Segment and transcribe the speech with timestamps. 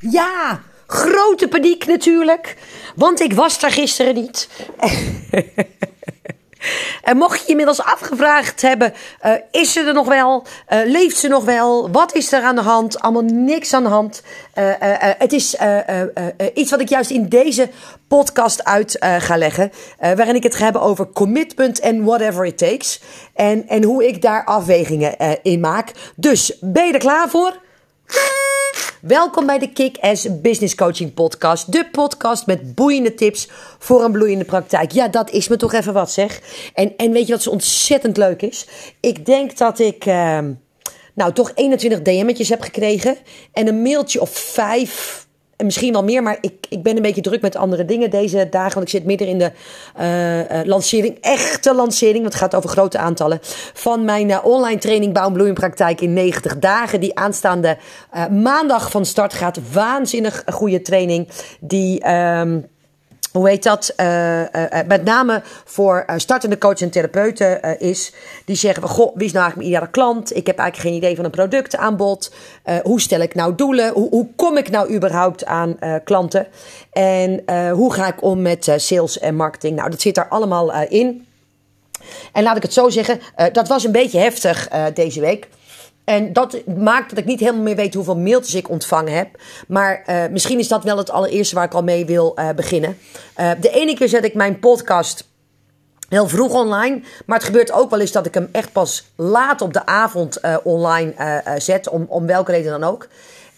[0.00, 2.56] Ja, grote paniek natuurlijk.
[2.94, 4.48] Want ik was daar gisteren niet.
[7.02, 10.46] En mocht je je inmiddels afgevraagd hebben: uh, is ze er nog wel?
[10.68, 11.90] Uh, leeft ze nog wel?
[11.90, 13.00] Wat is er aan de hand?
[13.00, 14.22] Allemaal niks aan de hand.
[14.54, 14.64] Uh,
[15.18, 15.56] het is
[16.54, 17.70] iets wat ik juist in deze
[18.08, 19.72] podcast uit ga leggen.
[19.98, 23.00] waarin ik het ga hebben over commitment en whatever it takes.
[23.34, 25.92] En, en hoe ik daar afwegingen in maak.
[26.16, 27.66] Dus ben je er klaar voor?
[29.00, 31.72] Welkom bij de Kick-Ass Business Coaching Podcast.
[31.72, 34.92] De podcast met boeiende tips voor een bloeiende praktijk.
[34.92, 36.40] Ja, dat is me toch even wat zeg.
[36.74, 38.66] En, en weet je wat zo ontzettend leuk is?
[39.00, 40.06] Ik denk dat ik...
[40.06, 40.38] Uh,
[41.14, 43.16] nou, toch 21 DM'tjes heb gekregen.
[43.52, 45.27] En een mailtje of vijf
[45.64, 48.74] misschien wel meer, maar ik, ik ben een beetje druk met andere dingen deze dagen.
[48.74, 49.52] Want ik zit midden in de
[50.00, 52.20] uh, uh, lancering, echte lancering.
[52.20, 53.38] Want het gaat over grote aantallen.
[53.72, 57.00] Van mijn uh, online training Bouw en Praktijk in 90 dagen.
[57.00, 57.78] Die aanstaande
[58.30, 59.58] maandag van start gaat.
[59.72, 61.28] Waanzinnig goede training.
[61.60, 62.10] Die.
[62.10, 62.66] Um,
[63.32, 63.92] hoe heet dat?
[63.96, 64.46] Uh, uh,
[64.86, 68.12] met name voor startende coaches en therapeuten is.
[68.44, 70.36] Die zeggen goh, wie is nou eigenlijk mijn ideale klant?
[70.36, 72.32] Ik heb eigenlijk geen idee van een productaanbod.
[72.82, 73.92] hoe stel ik nou doelen?
[73.92, 76.46] Hoe, hoe kom ik nou überhaupt aan klanten?
[76.92, 79.76] En hoe ga ik om met sales en marketing?
[79.76, 81.26] Nou, dat zit daar allemaal in.
[82.32, 83.20] En laat ik het zo zeggen,
[83.52, 85.48] dat was een beetje heftig deze week.
[86.08, 89.28] En dat maakt dat ik niet helemaal meer weet hoeveel mailtjes ik ontvangen heb.
[89.66, 92.98] Maar uh, misschien is dat wel het allereerste waar ik al mee wil uh, beginnen.
[93.36, 95.28] Uh, de ene keer zet ik mijn podcast
[96.08, 97.00] heel vroeg online.
[97.26, 100.40] Maar het gebeurt ook wel eens dat ik hem echt pas laat op de avond
[100.62, 101.88] online zet.
[101.88, 103.08] Om, om welke reden dan ook.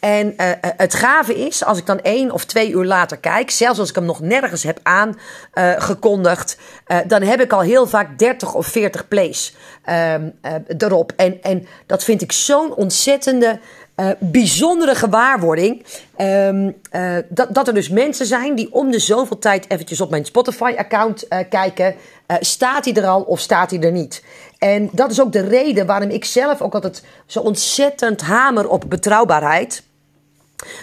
[0.00, 3.78] En uh, het gave is, als ik dan één of twee uur later kijk, zelfs
[3.78, 8.54] als ik hem nog nergens heb aangekondigd, uh, dan heb ik al heel vaak 30
[8.54, 9.54] of 40 plays
[9.88, 10.14] uh,
[10.78, 11.12] erop.
[11.16, 13.58] En, en dat vind ik zo'n ontzettende.
[14.18, 15.84] bijzondere gewaarwording.
[16.16, 16.70] Ehm,
[17.28, 21.26] dat, dat er dus mensen zijn die om de zoveel tijd eventjes op mijn Spotify-account
[21.48, 21.94] kijken.
[22.40, 24.22] staat hij er al of staat hij er niet?
[24.58, 28.84] En dat is ook de reden waarom ik zelf ook altijd zo ontzettend hamer op
[28.88, 29.82] betrouwbaarheid.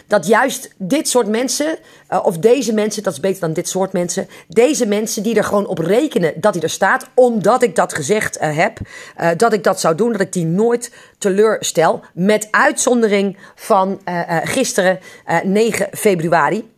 [0.08, 1.78] Dat juist dit soort mensen,
[2.10, 5.44] uh, of deze mensen, dat is beter dan dit soort mensen, deze mensen die er
[5.44, 8.80] gewoon op rekenen dat hij er staat, omdat ik dat gezegd uh, heb,
[9.22, 12.02] uh, dat ik dat zou doen, dat ik die nooit teleurstel.
[12.14, 14.02] Met uitzondering van
[14.44, 15.00] gisteren,
[15.44, 16.77] 9 februari.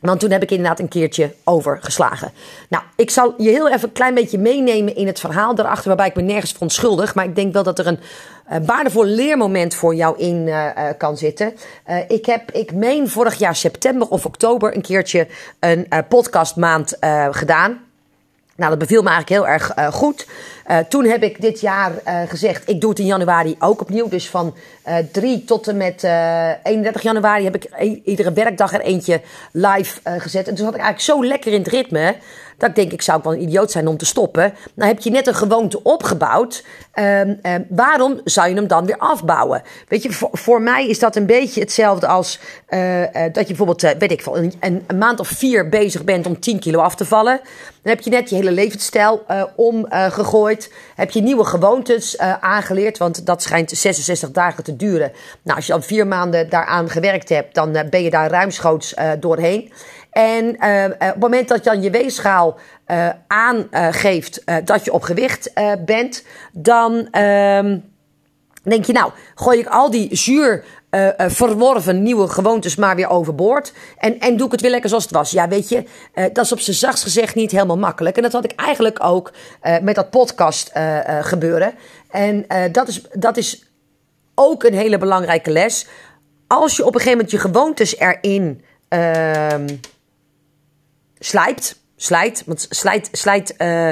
[0.00, 2.32] Want toen heb ik inderdaad een keertje overgeslagen.
[2.68, 6.06] Nou, ik zal je heel even een klein beetje meenemen in het verhaal daarachter, waarbij
[6.06, 7.14] ik me nergens verontschuldig.
[7.14, 7.98] Maar ik denk wel dat er een
[8.52, 11.54] uh, waardevol leermoment voor jou in uh, kan zitten.
[12.08, 15.26] Ik heb, ik meen vorig jaar september of oktober een keertje
[15.60, 16.96] een podcastmaand
[17.30, 17.85] gedaan.
[18.56, 20.26] Nou, dat beviel me eigenlijk heel erg uh, goed.
[20.70, 24.08] Uh, toen heb ik dit jaar uh, gezegd, ik doe het in januari ook opnieuw.
[24.08, 24.54] Dus van
[25.12, 26.02] 3 tot en met
[26.62, 27.68] 31 januari heb ik
[28.04, 29.20] iedere werkdag er eentje
[29.52, 30.48] live gezet.
[30.48, 32.16] En toen zat ik eigenlijk zo lekker in het ritme.
[32.58, 34.54] Dat ik denk, ik zou wel een idioot zijn om te stoppen.
[34.74, 36.64] Nou heb je net een gewoonte opgebouwd.
[36.94, 39.62] Um, um, waarom zou je hem dan weer afbouwen?
[39.88, 43.84] Weet je, voor, mij is dat een beetje hetzelfde als uh, uh, dat je bijvoorbeeld,
[43.84, 46.94] uh, weet ik veel, een, een, maand of vier bezig bent om 10 kilo af
[46.94, 47.40] te vallen.
[47.82, 49.24] Dan heb je net je hele levensstijl
[49.56, 50.72] omgegooid.
[50.94, 55.12] heb je nieuwe gewoontes aangeleerd, want dat schijnt 66 dagen te duren.
[55.42, 59.72] Nou, als je dan vier maanden daaraan gewerkt hebt, dan ben je daar ruimschoots doorheen.
[60.16, 65.02] En uh, op het moment dat je dan je weegschaal uh, aangeeft dat je op
[65.02, 65.52] gewicht
[65.84, 67.78] bent, dan ehm,
[68.62, 70.64] denk je, nou, gooi ik al die zuur
[71.16, 73.72] verworven nieuwe gewoontes maar weer overboord.
[73.98, 75.30] En, en doe ik het weer lekker zoals het was.
[75.30, 75.84] Ja, weet je,
[76.32, 78.16] dat is op zijn zachtst gezegd niet helemaal makkelijk.
[78.16, 79.32] En dat had ik eigenlijk ook
[79.82, 80.72] met dat podcast
[81.20, 81.74] gebeuren.
[82.10, 83.70] En dat, is, dat is
[84.34, 85.86] ook een hele belangrijke les.
[86.46, 89.66] Als je op een gegeven moment je gewoontes erin ehm,
[91.18, 93.88] slijpt, slijt, want slijt, slijt uh,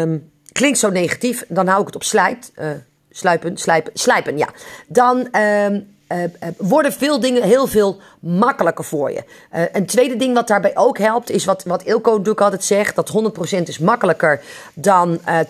[0.00, 2.70] um, klinkt zo negatief, dan hou ik het op slijt, uh,
[3.10, 4.48] sluipen, slijpen, slijpen, ja.
[4.86, 6.24] Dan um, uh,
[6.56, 9.24] worden veel dingen heel veel makkelijker voor je.
[9.72, 13.12] Een tweede ding wat daarbij ook helpt, is wat, wat Ilko Doek altijd zegt: dat
[13.58, 14.40] 100% is makkelijker
[14.74, 15.40] dan uh,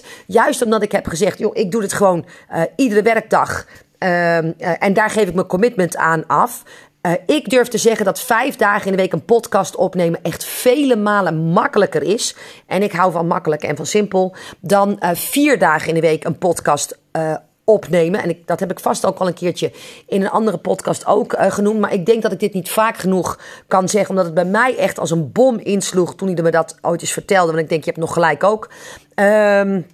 [0.00, 0.04] 80%.
[0.26, 2.26] Juist omdat ik heb gezegd: joh, ik doe dit gewoon
[2.76, 3.66] iedere werkdag.
[3.98, 6.62] en daar geef ik mijn commitment aan af.
[7.06, 10.44] Uh, ik durf te zeggen dat vijf dagen in de week een podcast opnemen echt
[10.44, 12.36] vele malen makkelijker is.
[12.66, 14.34] En ik hou van makkelijk en van simpel.
[14.60, 17.34] Dan uh, vier dagen in de week een podcast uh,
[17.64, 18.22] opnemen.
[18.22, 19.72] En ik, dat heb ik vast ook al een keertje
[20.06, 21.80] in een andere podcast ook genoemd.
[21.80, 23.38] Maar ik denk dat ik dit niet vaak genoeg
[23.68, 24.10] kan zeggen.
[24.10, 27.12] Omdat het bij mij echt als een bom insloeg toen hij me dat ooit eens
[27.12, 27.52] vertelde.
[27.52, 28.70] Want ik denk, je hebt nog gelijk ook.
[29.14, 29.86] Um,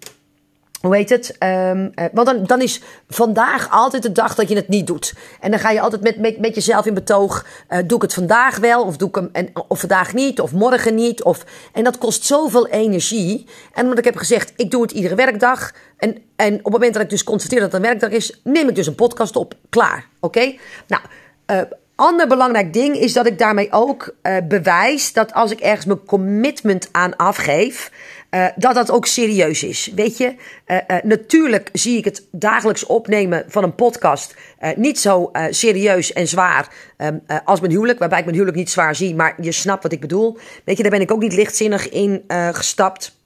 [0.80, 1.36] hoe heet het?
[1.38, 5.14] Um, want dan, dan is vandaag altijd de dag dat je het niet doet.
[5.40, 7.46] En dan ga je altijd met, met, met jezelf in betoog.
[7.70, 8.84] Uh, doe ik het vandaag wel?
[8.84, 10.40] Of doe ik hem en, of vandaag niet?
[10.40, 11.22] Of morgen niet?
[11.22, 13.46] Of, en dat kost zoveel energie.
[13.72, 15.72] En omdat ik heb gezegd, ik doe het iedere werkdag.
[15.96, 18.68] En, en op het moment dat ik dus constateer dat het een werkdag is, neem
[18.68, 19.54] ik dus een podcast op.
[19.68, 20.06] Klaar.
[20.20, 20.54] Oké?
[20.86, 21.02] Nou,
[21.46, 21.60] uh,
[21.94, 24.14] ander belangrijk ding is dat ik daarmee ook
[24.48, 27.90] bewijs dat als ik ergens mijn commitment aan afgeef,
[28.30, 29.92] uh, dat dat ook serieus is.
[29.94, 30.34] Weet je,
[30.66, 34.34] uh, natuurlijk zie ik het dagelijks opnemen van een podcast
[34.76, 38.94] niet zo serieus en zwaar um, als mijn huwelijk, waarbij ik mijn huwelijk niet zwaar
[38.94, 40.38] zie, maar je snapt wat ik bedoel.
[40.64, 43.16] Weet je, daar ben ik ook niet lichtzinnig in gestapt.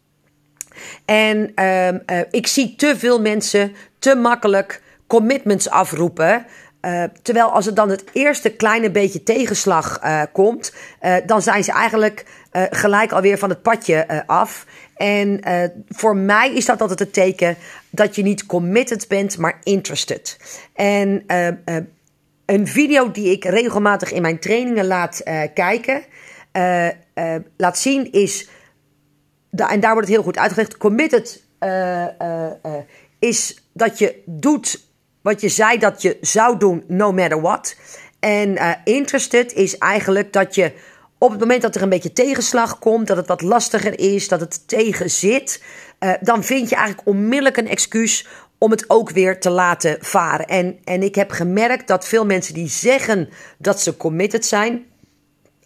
[1.04, 1.88] En uh,
[2.31, 6.46] ik zie te veel mensen te makkelijk commitments afroepen.
[7.22, 10.00] Terwijl als er dan het eerste kleine beetje tegenslag
[10.32, 10.72] komt,
[11.26, 14.66] dan zijn ze eigenlijk gelijk alweer van het padje af.
[14.96, 15.40] En
[15.88, 17.56] voor mij is dat altijd het teken
[17.90, 20.37] dat je niet committed bent, maar interested.
[20.75, 21.25] En
[22.46, 25.22] een video die ik regelmatig in mijn trainingen laat
[25.54, 26.04] kijken,
[27.56, 28.49] laat zien is
[29.54, 30.76] en daar wordt het heel goed uitgelegd.
[30.76, 32.72] Committed uh, uh, uh,
[33.19, 34.87] is dat je doet
[35.22, 37.76] wat je zei dat je zou doen, no matter what.
[38.20, 40.72] En interested is eigenlijk dat je
[41.22, 44.40] op het moment dat er een beetje tegenslag komt, dat het wat lastiger is, dat
[44.40, 45.62] het tegen zit,
[46.20, 48.26] dan vind je eigenlijk onmiddellijk een excuus
[48.58, 50.46] om het ook weer te laten varen.
[50.46, 53.28] En, en ik heb gemerkt dat veel mensen die zeggen
[53.58, 54.84] dat ze committed zijn,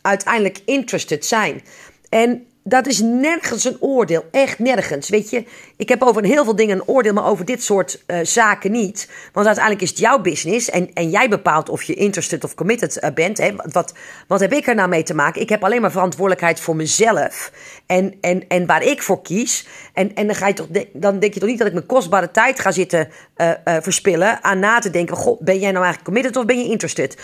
[0.00, 1.62] uiteindelijk interested zijn.
[2.08, 4.24] En dat is nergens een oordeel.
[4.30, 5.08] Echt nergens.
[5.08, 5.44] Weet je,
[5.76, 9.08] ik heb over heel veel dingen een oordeel, maar over dit soort uh, zaken niet.
[9.32, 12.98] Want uiteindelijk is het jouw business en, en jij bepaalt of je interested of committed
[13.02, 13.38] uh, bent.
[13.38, 13.50] Hè.
[13.72, 13.94] Wat,
[14.26, 15.40] wat heb ik er nou mee te maken?
[15.40, 17.52] Ik heb alleen maar verantwoordelijkheid voor mezelf
[17.86, 19.66] en, en, en waar ik voor kies.
[19.92, 22.30] En, en dan, ga je toch, dan denk je toch niet dat ik mijn kostbare
[22.30, 26.36] tijd ga zitten uh, verspillen aan na te denken: God, ben jij nou eigenlijk committed
[26.36, 27.16] of ben je interested?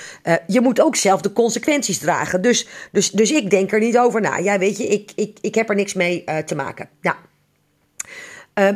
[0.46, 2.42] je moet ook zelf de consequenties dragen.
[2.42, 4.36] Dus, dus, dus ik denk er niet over na.
[4.36, 6.88] Ja, weet je, ik, ik, ik heb er niks mee te maken.
[8.54, 8.68] Uh,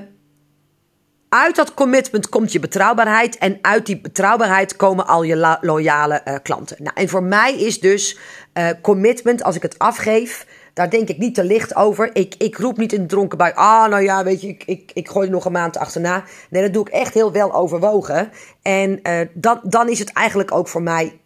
[1.28, 6.34] uit dat commitment komt je betrouwbaarheid en uit die betrouwbaarheid komen al je loyale uh,
[6.42, 6.76] klanten.
[6.78, 8.18] Nou, en voor mij is dus
[8.54, 12.10] uh, commitment, als ik het afgeef, daar denk ik niet te licht over.
[12.12, 14.90] Ik, ik roep niet in de dronken bui, ah, nou ja, weet je, ik, ik,
[14.94, 16.24] ik gooi nog een maand achterna.
[16.50, 18.30] Nee, dat doe ik echt heel wel overwogen.
[18.62, 19.00] En
[19.32, 21.20] dan, dan is het eigenlijk ook voor mij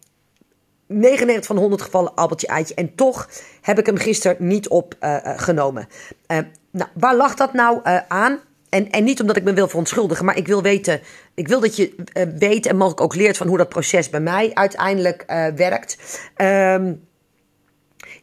[0.99, 2.73] 99 van 100 gevallen appeltje eitje.
[2.73, 3.29] En toch
[3.61, 5.87] heb ik hem gisteren niet opgenomen.
[6.27, 6.37] Uh,
[6.71, 8.39] nou, waar lag dat nou aan?
[8.69, 11.01] En, en niet omdat ik me wil verontschuldigen, maar ik wil weten.
[11.33, 11.95] Ik wil dat je
[12.37, 15.23] weet en mogelijk ook leert van hoe dat proces bij mij uiteindelijk
[15.55, 15.97] werkt.
[16.35, 17.07] Um,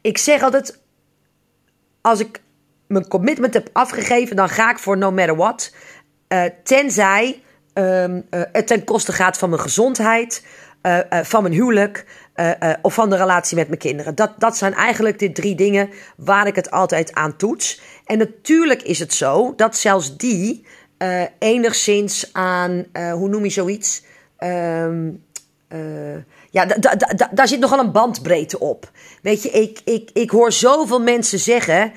[0.00, 0.79] ik zeg altijd:
[2.00, 2.41] als ik
[2.87, 5.75] mijn commitment heb afgegeven, dan ga ik voor no matter what.
[6.64, 7.43] tenzij
[7.75, 10.44] um, het ten koste gaat van mijn gezondheid,
[11.22, 12.52] van mijn huwelijk, uh,
[12.82, 14.14] of van de relatie met mijn kinderen.
[14.14, 17.80] Dat, dat zijn eigenlijk de drie dingen waar ik het altijd aan toets.
[18.04, 20.66] En natuurlijk is het zo dat zelfs die
[21.38, 24.02] enigszins aan, hoe noem je zoiets?
[24.38, 25.26] Um,
[26.50, 26.66] ja,
[27.30, 28.90] daar zit nogal een bandbreedte op.
[29.22, 31.92] Weet je, ik, ik, ik hoor zoveel mensen zeggen: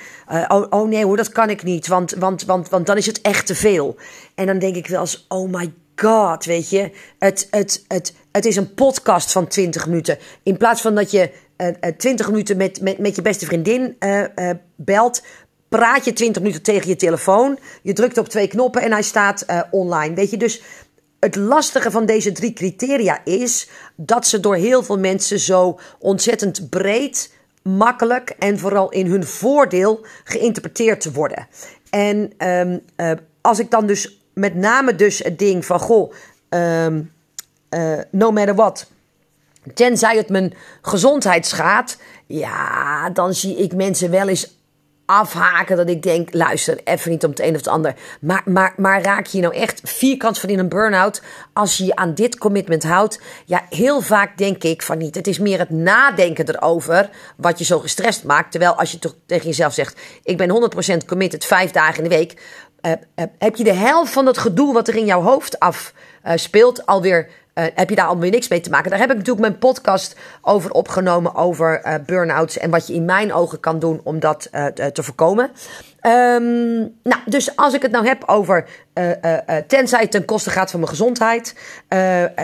[0.48, 3.22] oh, oh nee hoor, dat kan ik niet, want, want, want, want dan is het
[3.22, 3.96] echt te veel.
[4.36, 6.92] En dan denk ik wel eens: oh my god, weet je.
[7.20, 10.18] Het, het, het, het is een podcast van 20 minuten.
[10.44, 13.96] In plaats van dat je uh, uh, 20 minuten met, met, met je beste vriendin
[14.00, 15.24] uh, belt,
[15.70, 17.60] praat je 20 minuten tegen je telefoon.
[17.82, 20.16] Je drukt op twee knoppen en hij staat online.
[20.16, 20.62] Weet je, dus
[21.20, 26.70] het lastige van deze drie criteria is dat ze door heel veel mensen zo ontzettend
[26.70, 31.48] breed, makkelijk en vooral in hun voordeel geïnterpreteerd te worden.
[31.90, 32.82] En um,
[33.42, 36.14] als ik dan dus met name dus het ding van, goh,
[36.50, 37.12] um,
[37.70, 38.90] uh, no matter what.
[39.74, 44.60] Tenzij het mijn gezondheid schaadt, ja, dan zie ik mensen wel eens
[45.12, 47.96] afhaken dat ik denk, luister, even niet om het een of het ander.
[48.22, 51.22] Maar, maar, maar raak je nou echt vierkant van in een burn-out
[51.54, 53.22] als je je aan dit commitment houdt?
[53.46, 55.16] Ja, heel vaak denk ik van niet.
[55.16, 58.52] Het is meer het nadenken erover wat je zo gestrest maakt.
[58.52, 60.72] Terwijl als je toch tegen jezelf zegt, ik ben
[61.02, 62.42] 100% committed vijf dagen in de week
[62.82, 66.80] uh, uh, heb je de helft van dat gedoe wat er in jouw hoofd afspeelt
[66.80, 67.30] uh, alweer.
[67.54, 68.90] heb je daar alweer niks mee te maken?
[68.90, 71.36] Daar heb ik natuurlijk mijn podcast over opgenomen.
[71.36, 72.58] Over burn-outs.
[72.58, 74.50] En wat je in mijn ogen kan doen om dat
[74.94, 75.52] te voorkomen.
[76.02, 78.66] Um, nou, dus als ik het nou heb over.
[79.68, 81.56] tenzij het ten koste gaat van mijn gezondheid.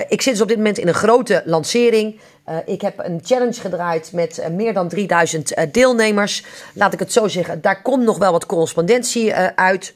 [0.08, 2.20] ik zit dus op dit moment in een grote lancering.
[2.50, 6.46] Uh, ik heb een challenge gedraaid met uh, meer dan 3000 uh, deelnemers.
[6.74, 9.94] Laat ik het zo zeggen, daar komt nog wel wat correspondentie uit.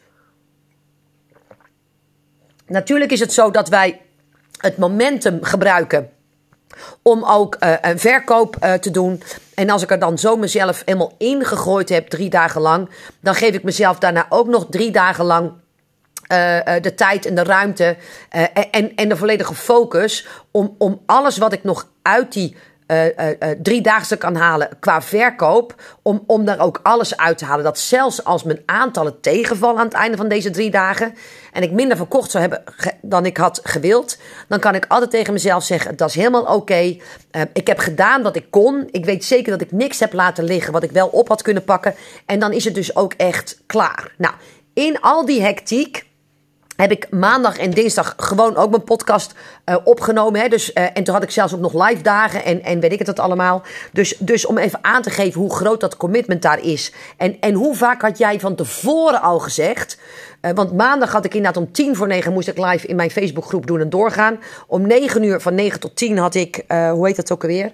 [2.72, 4.02] Natuurlijk is het zo dat wij
[4.58, 6.10] het momentum gebruiken
[7.02, 9.24] om ook uh, een verkoop uh, te doen.
[9.54, 13.54] En als ik er dan zo mezelf helemaal ingegooid heb, drie dagen lang, dan geef
[13.54, 17.98] ik mezelf daarna ook nog drie dagen lang uh, de tijd en de ruimte
[18.72, 22.56] en, en de volledige focus om, om alles wat ik nog uit die
[22.92, 25.76] uh, uh, driedaagse kan halen qua verkoop.
[26.02, 27.64] Om, om daar ook alles uit te halen.
[27.64, 31.16] Dat zelfs als mijn aantallen tegenvallen aan het einde van deze drie dagen.
[31.52, 32.64] En ik minder verkocht zou hebben
[33.02, 34.18] dan ik had gewild.
[34.48, 36.98] Dan kan ik altijd tegen mezelf zeggen: dat is helemaal oké.
[37.54, 38.88] Ik heb gedaan wat ik kon.
[38.92, 41.64] Ik weet zeker dat ik niks heb laten liggen wat ik wel op had kunnen
[41.64, 41.96] pakken.
[42.26, 44.14] En dan is het dus ook echt klaar.
[44.18, 44.34] Nou,
[44.74, 46.10] in al die hectiek
[46.82, 49.34] heb ik maandag en dinsdag gewoon ook mijn podcast
[49.66, 50.42] uh, opgenomen.
[50.42, 50.48] Hè?
[50.48, 52.98] Dus, uh, en toen had ik zelfs ook nog live dagen en, en weet ik
[52.98, 53.62] het dat allemaal.
[53.92, 56.94] Dus, dus om even aan te geven hoe groot dat commitment daar is.
[57.18, 59.98] En, en hoe vaak had jij van tevoren al gezegd...
[60.42, 63.12] Uh, want maandag had ik inderdaad om tien voor negen moest ik live in mijn
[63.12, 64.40] Facebookgroep doen en doorgaan.
[64.68, 67.72] Om negen uur, van negen tot tien had ik, hoe heet dat ook alweer?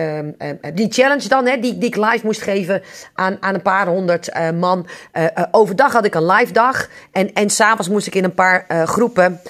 [0.00, 2.82] Um, Um, um, die challenge dan, hè, die, die ik live moest geven
[3.14, 4.86] aan, aan een paar honderd uh, man.
[5.12, 6.88] Uh, overdag had ik een live dag.
[7.12, 9.40] En, en s'avonds moest ik in een paar groepen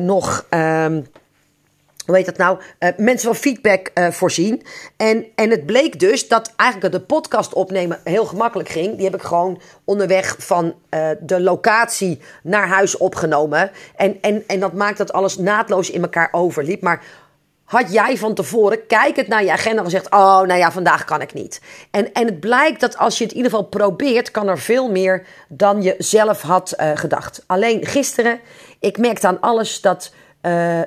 [0.00, 0.46] nog.
[0.50, 1.06] Um,
[2.06, 2.58] hoe heet dat nou?
[2.96, 4.62] mensen van feedback voorzien.
[4.96, 8.96] En, en het bleek dus dat eigenlijk de podcast opnemen heel gemakkelijk ging.
[8.96, 10.74] Die heb ik gewoon onderweg van
[11.20, 13.70] de locatie naar huis opgenomen.
[13.96, 16.82] En, en, en dat maakt dat alles naadloos in elkaar overliep.
[16.82, 17.02] Maar
[17.66, 21.34] had jij van tevoren kijkend naar je agenda gezegd: Oh, nou ja, vandaag kan ik
[21.34, 21.60] niet.
[21.90, 24.90] En, en het blijkt dat als je het in ieder geval probeert, kan er veel
[24.90, 27.42] meer dan je zelf had uh, gedacht.
[27.46, 28.40] Alleen gisteren,
[28.80, 30.12] ik merkte aan alles dat.
[30.42, 30.82] Uh, uh,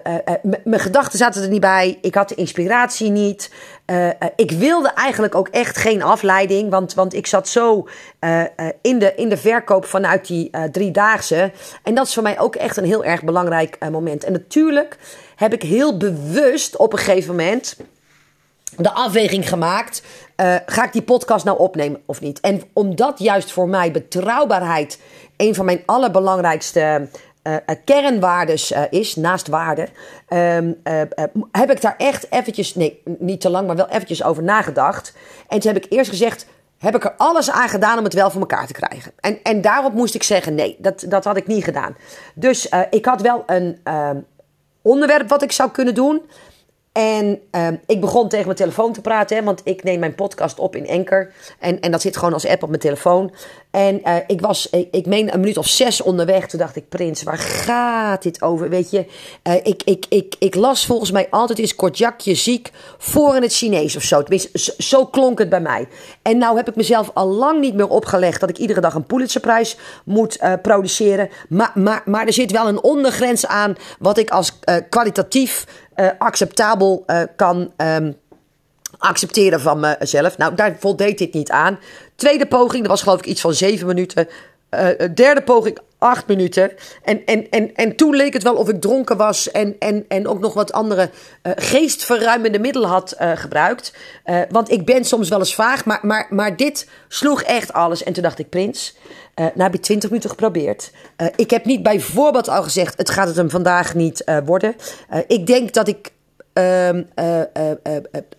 [0.63, 1.97] mijn gedachten zaten er niet bij.
[2.01, 3.51] Ik had de inspiratie niet.
[4.35, 6.69] ik wilde eigenlijk ook echt geen afleiding.
[6.69, 7.87] Want, want ik zat zo
[8.81, 11.51] in, de, in de verkoop vanuit die driedaagse.
[11.83, 14.23] En dat is voor mij ook echt een heel erg belangrijk moment.
[14.23, 14.97] En natuurlijk
[15.39, 17.77] heb ik heel bewust op een gegeven moment
[18.77, 20.01] de afweging gemaakt.
[20.37, 22.39] Uh, ga ik die podcast nou opnemen of niet?
[22.39, 24.99] En omdat juist voor mij betrouwbaarheid
[25.37, 27.07] een van mijn allerbelangrijkste
[27.43, 27.55] uh,
[27.85, 29.87] kernwaardes uh, is, naast waarde,
[30.29, 30.81] um,
[31.51, 35.13] heb ik daar echt eventjes, nee, niet te lang, maar wel eventjes over nagedacht.
[35.47, 36.45] En toen heb ik eerst gezegd,
[36.77, 39.11] heb ik er alles aan gedaan om het wel voor elkaar te krijgen.
[39.19, 41.95] En, en daarop moest ik zeggen, nee, dat, dat had ik niet gedaan.
[42.33, 44.17] Dus ik had wel een ehm,
[44.81, 46.21] onderwerp wat ik zou kunnen doen.
[46.91, 50.59] En uh, ik begon tegen mijn telefoon te praten, hè, want ik neem mijn podcast
[50.59, 51.31] op in Anchor.
[51.59, 53.33] En, en dat zit gewoon als app op mijn telefoon.
[53.71, 56.47] En uh, ik was, ik, ik meen een minuut of zes onderweg.
[56.47, 58.69] Toen dacht ik, Prins, waar gaat dit over?
[58.69, 59.05] Weet je,
[59.43, 63.53] uh, ik, ik, ik, ik las volgens mij altijd eens Kortjakje ziek voor in het
[63.53, 64.23] Chinees of zo.
[64.23, 65.87] Tenminste, zo, klonk het bij mij.
[66.21, 69.05] En nou heb ik mezelf al lang niet meer opgelegd dat ik iedere dag een
[69.05, 71.29] Pulitzerprijs moet produceren.
[71.49, 75.65] Maar, maar, maar er zit wel een ondergrens aan wat ik als kwalitatief
[76.17, 77.73] acceptabel kan.
[77.77, 78.15] Um,
[78.97, 80.37] accepteren van mezelf.
[80.37, 81.79] Nou, daar voldeed dit niet aan.
[82.15, 84.27] Tweede poging, dat was geloof ik iets van zeven minuten.
[84.71, 86.71] Uh, derde poging, acht minuten.
[87.03, 90.27] En, en, en, en toen leek het wel of ik dronken was en, en, en
[90.27, 91.09] ook nog wat andere
[91.43, 93.93] uh, geestverruimende middelen had uh, gebruikt.
[94.49, 98.03] want ik ben soms wel eens vaag, maar, maar, maar dit sloeg echt alles.
[98.03, 98.97] En toen dacht ik, Prins,
[99.35, 100.91] nou heb je twintig minuten geprobeerd.
[101.35, 104.75] ik heb niet bijvoorbeeld al gezegd, het gaat het hem vandaag niet worden.
[105.27, 106.11] ik denk dat ik
[106.53, 106.89] uh,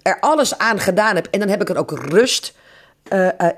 [0.03, 1.29] er alles aan gedaan heb.
[1.31, 2.55] En dan heb ik er ook rust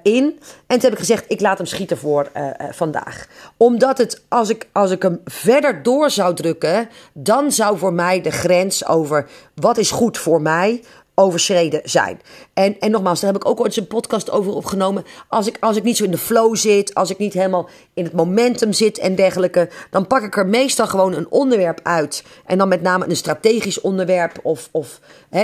[0.02, 0.40] in.
[0.66, 2.30] En toen heb ik gezegd, ik laat hem schieten voor
[2.70, 3.26] vandaag.
[3.56, 6.88] Omdat het, als ik, als ik hem verder door zou drukken...
[7.12, 10.82] dan zou voor mij de grens over wat is goed voor mij
[11.14, 12.20] overschreden zijn.
[12.54, 15.04] En, en nogmaals, daar heb ik ook ooit eens een podcast over opgenomen.
[15.28, 18.04] Als ik, als ik niet zo in de flow zit, als ik niet helemaal in
[18.04, 22.24] het momentum zit en dergelijke, dan pak ik er meestal gewoon een onderwerp uit.
[22.46, 25.00] En dan met name een strategisch onderwerp of, of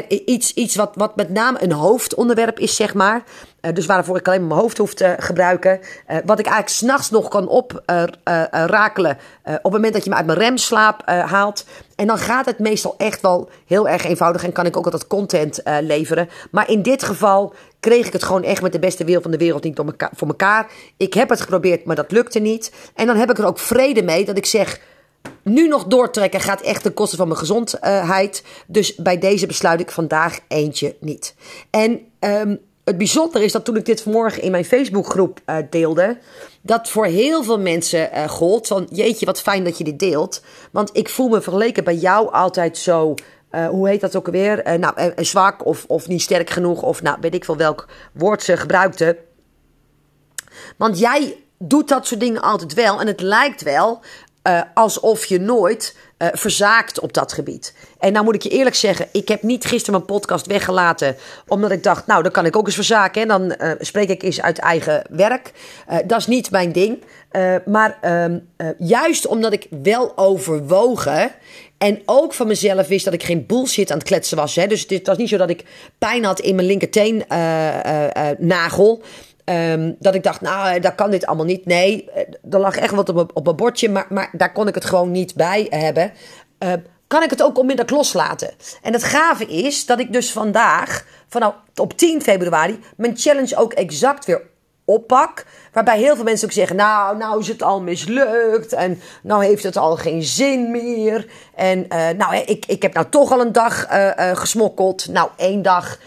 [0.09, 3.25] iets, iets wat, wat met name een hoofdonderwerp is, zeg maar.
[3.61, 5.81] Uh, dus waarvoor ik alleen mijn hoofd hoef te gebruiken.
[5.81, 9.19] Uh, wat ik eigenlijk s'nachts nog kan oprakelen.
[9.45, 11.65] Uh, op het moment dat je me uit mijn remslaap haalt.
[11.99, 14.45] En dan gaat het meestal echt wel heel erg eenvoudig.
[14.45, 16.29] En kan ik ook altijd content leveren.
[16.51, 19.39] Maar in dit geval kreeg ik het gewoon echt met de beste wereld van de
[19.39, 19.81] wereld niet
[20.15, 20.71] voor elkaar.
[20.97, 22.73] Ik heb het geprobeerd, maar dat lukte niet.
[22.95, 24.81] En dan heb ik er ook vrede mee dat ik zeg
[25.43, 28.45] nu nog doortrekken gaat echt ten koste van mijn gezondheid.
[28.67, 31.35] Dus bij deze besluit ik vandaag eentje niet.
[31.71, 36.19] En um, het bijzondere is dat toen ik dit vanmorgen in mijn Facebookgroep uh, deelde,
[36.63, 40.43] dat voor heel veel mensen uh, gold van jeetje, wat fijn dat je dit deelt.
[40.73, 43.15] Want ik voel me vergeleken bij jou altijd zo.
[43.51, 44.79] Uh, hoe heet dat ook alweer?
[44.79, 46.83] nou, zwak of, of niet sterk genoeg.
[46.83, 49.19] Of nou, weet ik veel welk woord ze gebruikte.
[50.77, 53.01] Want jij doet dat soort dingen altijd wel.
[53.01, 54.01] En het lijkt wel
[54.49, 57.75] uh, alsof je nooit uh, verzaakt op dat gebied.
[57.99, 61.17] En nou moet ik je eerlijk zeggen, ik heb niet gisteren mijn podcast weggelaten.
[61.47, 63.23] Omdat ik dacht, nou dan kan ik ook eens verzaken.
[63.23, 65.53] En dan uh, spreek ik eens uit eigen werk.
[66.07, 67.05] dat is niet mijn ding.
[67.65, 68.39] maar ehm,
[68.79, 71.31] juist omdat ik wel overwogen.
[71.79, 74.55] En ook van mezelf wist dat ik geen bullshit aan het kletsen was.
[74.55, 74.67] Hè.
[74.67, 75.65] Dus het was niet zo dat ik
[75.99, 77.25] pijn had in mijn linkerteen
[78.39, 79.03] nagel.
[79.49, 81.67] Um, dat ik dacht, nou, dat kan dit allemaal niet.
[81.67, 84.75] Nee, eh, er lag echt wat op, op mijn bordje, maar, maar daar kon ik
[84.75, 86.13] het gewoon niet bij hebben.
[86.59, 86.73] Uh,
[87.07, 88.51] kan ik het ook onmiddellijk loslaten?
[88.83, 93.73] En het gave is dat ik dus vandaag, vanaf op 10 februari, mijn challenge ook
[93.73, 94.43] exact weer
[94.89, 95.45] oppak.
[95.73, 98.73] Waarbij heel veel mensen ook zeggen: Nou, nou is het al mislukt.
[98.73, 101.27] En nou heeft het al geen zin meer.
[101.55, 105.09] En uh, nou, ik, ik heb nou toch al een dag uh, uh, gesmokkeld.
[105.09, 105.99] Nou, één dag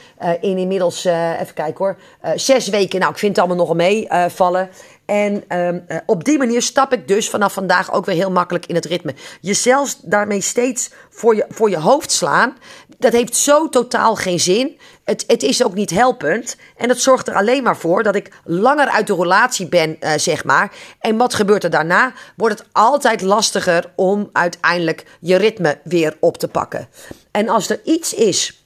[0.41, 1.97] in inmiddels, even kijken hoor,
[2.35, 2.99] zes weken.
[2.99, 4.69] Nou, ik vind het allemaal nog meevallen.
[5.05, 8.75] En um, op die manier stap ik dus vanaf vandaag ook weer heel makkelijk in
[8.75, 9.13] het ritme.
[9.41, 12.57] Jezelf daarmee steeds voor je, voor je hoofd slaan,
[13.01, 14.79] dat heeft zo totaal geen zin.
[15.03, 16.55] Het, het is ook niet helpend.
[16.77, 20.11] En dat zorgt er alleen maar voor dat ik langer uit de relatie ben, uh,
[20.15, 20.71] zeg maar.
[20.99, 22.13] En wat gebeurt er daarna?
[22.35, 26.87] Wordt het altijd lastiger om uiteindelijk je ritme weer op te pakken.
[27.31, 28.65] En als er iets is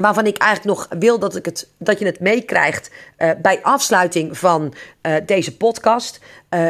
[0.00, 4.38] waarvan ik eigenlijk nog wil dat, ik het, dat je het meekrijgt uh, bij afsluiting
[4.38, 6.20] van uh, deze podcast.
[6.50, 6.66] Uh,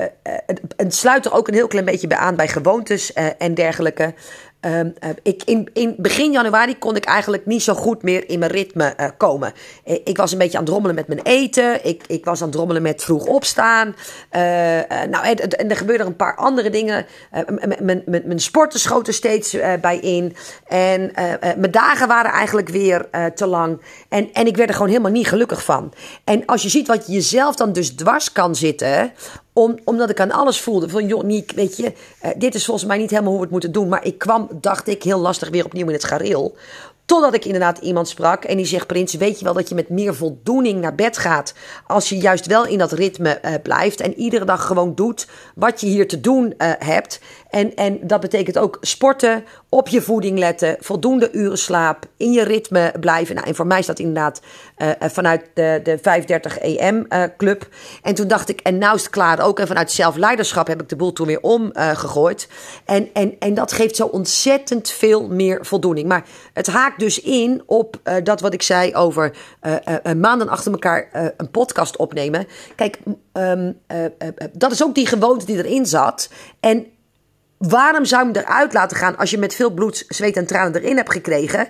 [0.76, 4.14] het, sluit er ook een heel klein beetje bij aan bij gewoontes en dergelijke.
[4.60, 8.50] Um, ik, in, in begin januari kon ik eigenlijk niet zo goed meer in mijn
[8.50, 9.52] ritme uh, komen.
[9.84, 11.86] Ik, ik, was een beetje aan het rommelen met mijn eten.
[11.86, 13.94] Ik, ik was aan het rommelen met vroeg opstaan.
[15.10, 17.06] Nou, en, en, er gebeurden een paar andere dingen.
[18.04, 20.36] Mijn sporten schoten steeds bij in.
[20.66, 23.80] En mijn dagen waren eigenlijk weer te lang.
[24.08, 25.92] En, en ik werd er gewoon helemaal niet gelukkig van.
[26.24, 29.12] En als je ziet wat je jezelf dan dus dwars kan zitten
[29.52, 31.22] om, omdat ik aan alles voelde van, joh,
[31.54, 31.92] weet je,
[32.24, 33.88] uh, dit is volgens mij niet helemaal hoe we het moeten doen.
[33.88, 36.56] Maar ik kwam, dacht ik, heel lastig weer opnieuw in het gareel.
[37.10, 39.88] Totdat ik inderdaad iemand sprak en die zegt: Prins, weet je wel dat je met
[39.88, 41.54] meer voldoening naar bed gaat.
[41.86, 44.00] als je juist wel in dat ritme uh, blijft.
[44.00, 47.20] en iedere dag gewoon doet wat je hier te doen uh, hebt.
[47.50, 52.42] En, en dat betekent ook sporten, op je voeding letten, voldoende uren slaap, in je
[52.42, 53.34] ritme blijven.
[53.34, 54.40] Nou, en voor mij is dat inderdaad
[54.78, 57.68] uh, vanuit de, de 530 EM club.
[58.02, 59.58] En toen dacht ik, en nou is het klaar ook.
[59.58, 62.48] En vanuit zelfleiderschap heb ik de boel toen weer omgegooid.
[62.50, 66.08] Uh, en, en, en dat geeft zo ontzettend veel meer voldoening.
[66.08, 69.36] Maar het haakt dus in op dat wat ik zei over
[70.16, 72.46] maanden achter elkaar een podcast opnemen.
[72.76, 72.98] Kijk,
[73.32, 73.80] um,
[74.52, 76.30] dat is ook die gewoonte die erin zat.
[76.60, 76.86] En
[77.68, 80.80] Waarom zou je hem eruit laten gaan als je met veel bloed, zweet en tranen
[80.80, 81.68] erin hebt gekregen?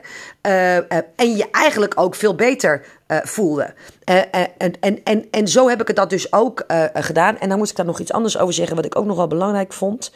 [1.17, 3.75] En je eigenlijk ook veel beter voelde.
[4.05, 6.65] en, en, en, en zo heb ik het dat dus ook
[6.95, 7.39] gedaan.
[7.39, 9.27] En dan moest ik daar nog iets anders over zeggen, wat ik ook nog wel
[9.27, 10.13] belangrijk vond.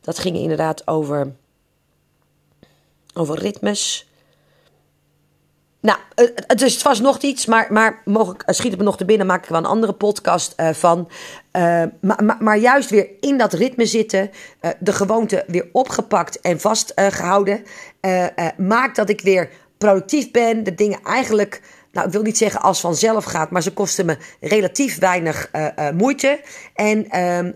[0.00, 1.32] Dat ging inderdaad over,
[3.14, 4.07] over ritmes.
[5.88, 6.00] Nou,
[6.46, 9.42] het is vast nog iets, maar, maar mogelijk schiet het me nog te binnen, maak
[9.42, 11.08] ik wel een andere podcast uh, van.
[12.00, 14.30] Maar, maar, juist weer in dat ritme zitten,
[14.78, 17.64] de gewoonte weer opgepakt en vastgehouden,
[18.56, 22.80] maakt dat ik weer productief ben, de dingen eigenlijk, nou ik wil niet zeggen als
[22.80, 25.50] vanzelf gaat, maar ze kosten me relatief weinig
[25.94, 26.40] moeite.
[26.74, 27.52] En ehm,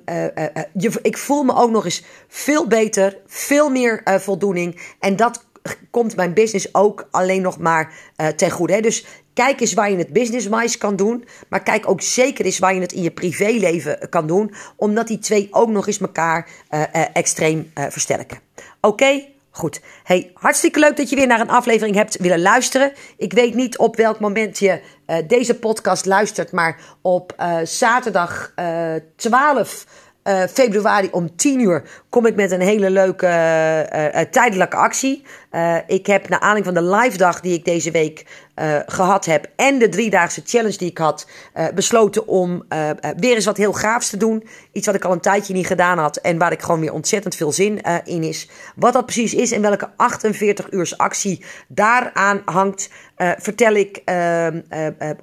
[0.72, 5.44] je, ik voel me ook nog eens veel beter, veel meer voldoening en dat
[5.90, 8.72] komt mijn business ook alleen nog maar uh, ten goede.
[8.72, 8.80] Hè?
[8.80, 11.24] Dus kijk eens waar je het business-wise kan doen.
[11.48, 14.54] Maar kijk ook zeker eens waar je het in je privéleven kan doen.
[14.76, 18.38] Omdat die twee ook nog eens elkaar uh, uh, extreem versterken.
[18.80, 19.30] Oké?
[19.50, 19.80] Goed.
[20.02, 22.92] Hey, hartstikke leuk dat je weer naar een aflevering hebt willen luisteren.
[23.16, 24.80] Ik weet niet op welk moment je
[25.26, 26.52] deze podcast luistert.
[26.52, 28.54] Maar op zaterdag
[29.16, 29.86] 12
[30.24, 35.24] uh, februari om 10 uur kom ik met een hele leuke uh, uh, tijdelijke actie.
[35.86, 38.26] ik heb naar aanleiding van de live dag die ik deze week
[38.86, 41.26] gehad heb en de driedaagse challenge die ik had,
[41.74, 42.64] besloten om
[43.16, 44.46] weer eens wat heel gaafs te doen.
[44.72, 47.34] Iets wat ik al een tijdje niet gedaan had en waar ik gewoon weer ontzettend
[47.34, 48.48] veel zin in is.
[48.76, 54.60] Wat dat precies is en welke 48 uurs actie daaraan hangt, vertel ik ehm,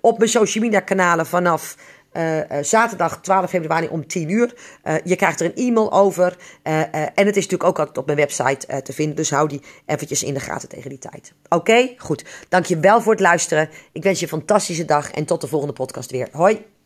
[0.02, 1.76] op mijn social media kanalen vanaf
[2.13, 4.54] uh, zaterdag 12 februari om 10 uur.
[4.84, 6.38] Uh, je krijgt er een e-mail over.
[6.63, 9.15] en het is natuurlijk ook altijd op mijn website te vinden.
[9.15, 11.34] Dus hou die eventjes in de gaten tegen die tijd.
[11.50, 12.26] Oké, goed.
[12.50, 13.69] Dankjewel voor het luisteren.
[13.91, 16.28] Ik wens je een fantastische dag en tot de volgende podcast weer.
[16.32, 16.79] Hoi.